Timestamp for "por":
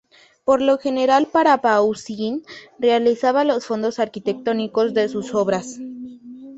0.45-0.63